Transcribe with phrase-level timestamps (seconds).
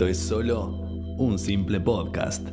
[0.00, 0.66] esto es solo
[1.18, 2.48] un simple podcast.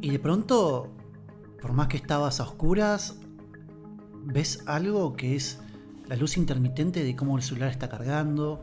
[0.00, 0.88] Y de pronto,
[1.60, 3.20] por más que estabas a oscuras,
[4.24, 5.60] ves algo que es
[6.08, 8.60] la luz intermitente de cómo el celular está cargando,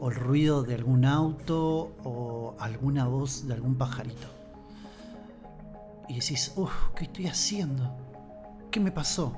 [0.00, 4.28] o el ruido de algún auto, o alguna voz de algún pajarito.
[6.08, 7.94] Y decís, uff, ¿qué estoy haciendo?
[8.70, 9.36] ¿Qué me pasó?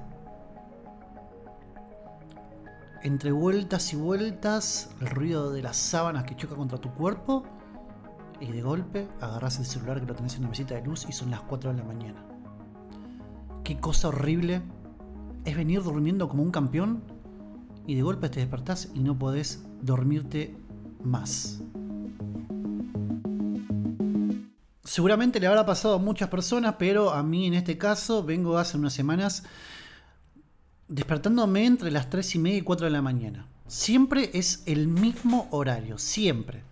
[3.05, 7.45] Entre vueltas y vueltas, el ruido de las sábanas que chocan contra tu cuerpo,
[8.41, 11.13] y de golpe agarras el celular que lo tenés en una mesita de luz y
[11.13, 12.25] son las 4 de la mañana.
[13.63, 14.63] Qué cosa horrible
[15.45, 17.05] es venir durmiendo como un campeón
[17.87, 20.57] y de golpe te despertás y no podés dormirte
[21.03, 21.61] más.
[24.83, 28.79] Seguramente le habrá pasado a muchas personas, pero a mí en este caso vengo hace
[28.79, 29.45] unas semanas
[30.89, 33.47] despertándome entre las 3 y media y 4 de la mañana.
[33.67, 36.63] Siempre es el mismo horario, siempre.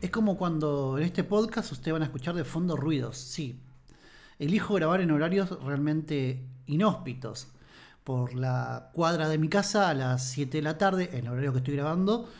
[0.00, 3.60] Es como cuando en este podcast ustedes van a escuchar de fondo ruidos, sí.
[4.38, 7.48] Elijo grabar en horarios realmente inhóspitos.
[8.04, 11.52] Por la cuadra de mi casa a las 7 de la tarde, en el horario
[11.52, 12.30] que estoy grabando,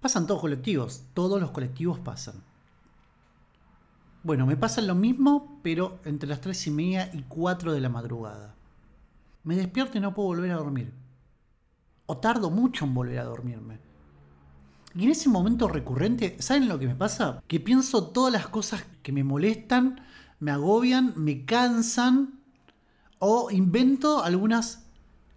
[0.00, 2.36] pasan todos colectivos, todos los colectivos pasan.
[4.22, 7.88] Bueno, me pasa lo mismo, pero entre las 3 y media y 4 de la
[7.88, 8.54] madrugada.
[9.44, 10.92] Me despierto y no puedo volver a dormir.
[12.06, 13.78] O tardo mucho en volver a dormirme.
[14.94, 17.42] Y en ese momento recurrente, ¿saben lo que me pasa?
[17.48, 20.00] Que pienso todas las cosas que me molestan,
[20.40, 22.40] me agobian, me cansan,
[23.18, 24.84] o invento algunas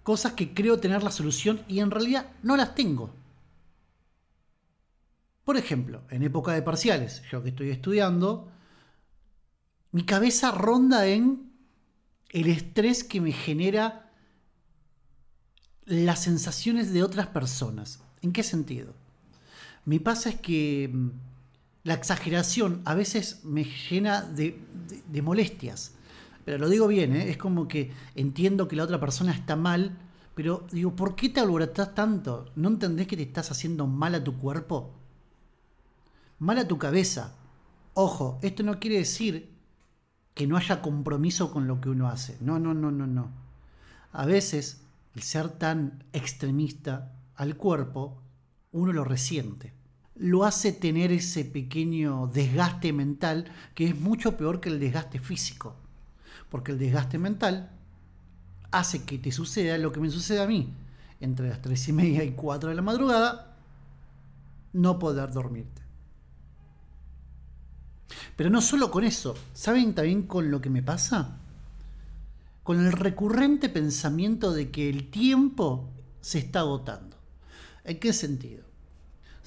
[0.04, 3.10] cosas que creo tener la solución y en realidad no las tengo.
[5.44, 8.50] Por ejemplo, en época de parciales, yo que estoy estudiando,
[9.92, 11.47] mi cabeza ronda en
[12.30, 14.12] el estrés que me genera
[15.86, 18.02] las sensaciones de otras personas.
[18.22, 18.94] ¿En qué sentido?
[19.86, 21.10] Me pasa es que mm,
[21.84, 24.60] la exageración a veces me llena de,
[25.24, 25.94] molestias.
[26.44, 27.30] Pero lo digo bien, ¿eh?
[27.30, 29.98] es como que entiendo que la otra persona está mal,
[30.36, 32.52] pero digo, ¿por qué te alborotas tanto?
[32.56, 34.94] ¿No entendés que te estás haciendo mal a tu cuerpo?
[36.40, 37.34] Mal a tu cabeza.
[37.94, 39.57] Ojo, esto no quiere decir
[40.38, 42.38] que no haya compromiso con lo que uno hace.
[42.40, 43.32] No, no, no, no, no.
[44.12, 44.84] A veces
[45.16, 48.22] el ser tan extremista al cuerpo,
[48.72, 49.74] uno lo resiente
[50.20, 53.46] lo hace tener ese pequeño desgaste mental
[53.76, 55.76] que es mucho peor que el desgaste físico.
[56.50, 57.72] Porque el desgaste mental
[58.72, 60.74] hace que te suceda lo que me sucede a mí.
[61.20, 63.56] Entre las 3 y media y 4 de la madrugada,
[64.74, 65.82] no poder dormirte.
[68.36, 71.38] Pero no solo con eso, ¿saben también con lo que me pasa?
[72.64, 75.90] Con el recurrente pensamiento de que el tiempo
[76.22, 77.18] se está agotando.
[77.84, 78.68] ¿En qué sentido?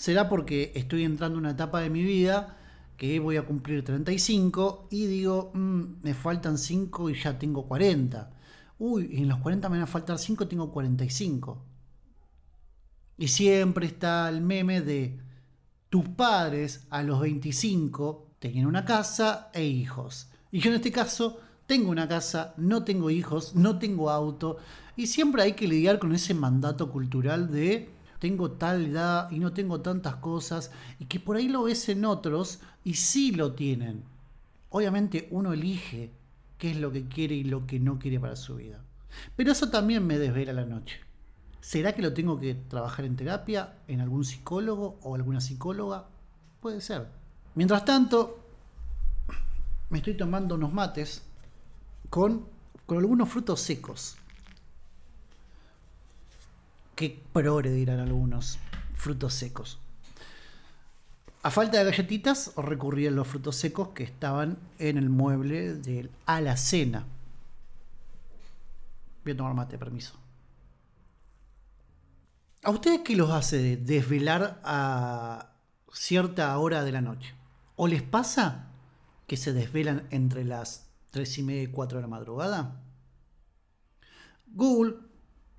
[0.00, 2.56] será porque estoy entrando en una etapa de mi vida
[2.96, 8.30] que voy a cumplir 35 y digo, mm, me faltan 5 y ya tengo 40.
[8.78, 11.62] Uy, en los 40 me van a faltar 5, tengo 45.
[13.18, 15.20] Y siempre está el meme de
[15.90, 20.28] tus padres a los 25 tenían una casa e hijos.
[20.50, 24.56] Y yo en este caso tengo una casa, no tengo hijos, no tengo auto.
[24.96, 27.88] Y siempre hay que lidiar con ese mandato cultural de
[28.20, 32.04] tengo tal edad y no tengo tantas cosas, y que por ahí lo ves en
[32.04, 34.04] otros y sí lo tienen.
[34.68, 36.12] Obviamente uno elige
[36.58, 38.84] qué es lo que quiere y lo que no quiere para su vida.
[39.34, 41.00] Pero eso también me desvela la noche.
[41.60, 46.08] ¿Será que lo tengo que trabajar en terapia, en algún psicólogo o alguna psicóloga?
[46.60, 47.08] Puede ser.
[47.54, 48.38] Mientras tanto,
[49.88, 51.22] me estoy tomando unos mates
[52.08, 52.46] con,
[52.86, 54.16] con algunos frutos secos.
[56.94, 58.58] Qué progre dirán algunos.
[58.94, 59.78] Frutos secos.
[61.42, 66.10] A falta de galletitas, recurrí a los frutos secos que estaban en el mueble del
[66.26, 67.06] alacena.
[69.24, 70.12] Voy a tomar mate, permiso.
[72.62, 75.52] ¿A ustedes qué los hace desvelar a
[75.92, 77.39] cierta hora de la noche?
[77.82, 78.66] ¿O les pasa
[79.26, 82.82] que se desvelan entre las 3 y media y 4 de la madrugada?
[84.48, 84.96] Google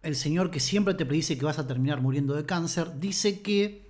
[0.03, 3.89] el señor que siempre te predice que vas a terminar muriendo de cáncer, dice que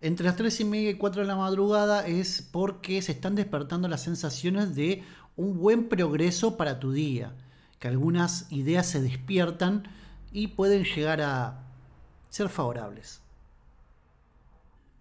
[0.00, 3.86] entre las 3 y media y 4 de la madrugada es porque se están despertando
[3.86, 5.04] las sensaciones de
[5.36, 7.36] un buen progreso para tu día,
[7.78, 9.84] que algunas ideas se despiertan
[10.32, 11.68] y pueden llegar a
[12.30, 13.23] ser favorables.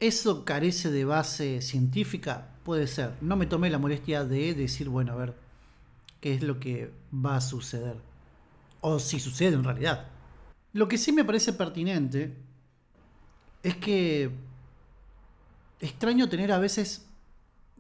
[0.04, 2.50] ¿Eso carece de base científica?
[2.66, 3.16] Puede ser.
[3.22, 5.34] No me tomé la molestia de decir, bueno, a ver,
[6.20, 7.96] qué es lo que va a suceder.
[8.82, 10.08] O si sucede en realidad.
[10.74, 12.36] Lo que sí me parece pertinente
[13.64, 14.30] es que
[15.80, 17.08] extraño tener a veces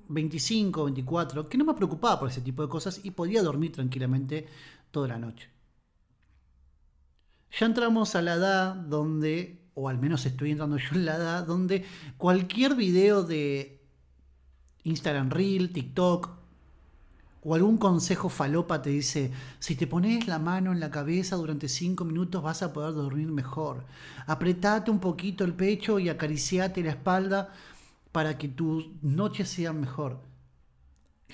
[0.08, 4.48] 25, 24, que no me preocupaba por ese tipo de cosas y podía dormir tranquilamente
[4.92, 5.50] toda la noche.
[7.60, 11.46] Ya entramos a la edad donde, o al menos estoy entrando yo en la edad,
[11.46, 11.86] donde
[12.18, 13.81] cualquier video de
[14.84, 16.30] Instagram Reel, TikTok
[17.46, 21.68] o algún consejo falopa te dice, si te pones la mano en la cabeza durante
[21.68, 23.84] 5 minutos vas a poder dormir mejor.
[24.28, 27.54] Apretate un poquito el pecho y acariciate la espalda
[28.14, 30.19] para que tus noches sean mejor.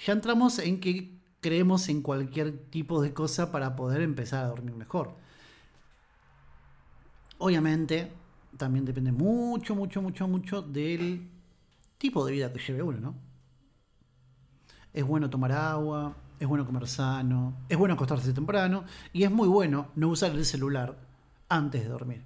[0.05, 4.75] Ya entramos en que creemos en cualquier tipo de cosa para poder empezar a dormir
[4.75, 5.13] mejor.
[7.37, 8.11] Obviamente,
[8.57, 11.27] también depende mucho, mucho, mucho, mucho del
[11.97, 13.15] tipo de vida que lleve uno, ¿no?
[14.93, 19.47] Es bueno tomar agua, es bueno comer sano, es bueno acostarse temprano y es muy
[19.47, 20.97] bueno no usar el celular
[21.49, 22.23] antes de dormir.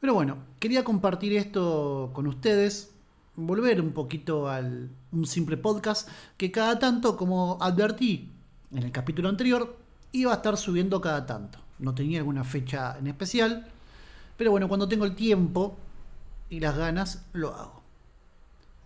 [0.00, 2.94] Pero bueno, quería compartir esto con ustedes,
[3.36, 8.30] volver un poquito al un simple podcast que cada tanto, como advertí
[8.72, 9.78] en el capítulo anterior,
[10.12, 11.58] iba a estar subiendo cada tanto.
[11.78, 13.66] No tenía alguna fecha en especial,
[14.36, 15.76] pero bueno, cuando tengo el tiempo
[16.48, 17.82] y las ganas, lo hago.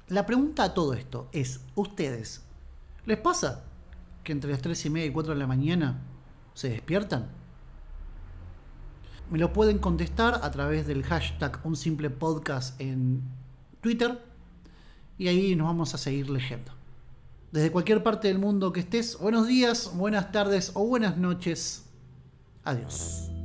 [0.09, 2.43] La pregunta a todo esto es, ¿ustedes
[3.05, 3.65] les pasa
[4.25, 6.01] que entre las 3 y media y 4 de la mañana
[6.55, 7.29] se despiertan?
[9.31, 13.23] Me lo pueden contestar a través del hashtag un simple podcast en
[13.83, 14.19] Twitter
[15.19, 16.73] y ahí nos vamos a seguir leyendo.
[17.53, 21.85] Desde cualquier parte del mundo que estés, buenos días, buenas tardes o buenas noches.
[22.65, 23.38] Adiós.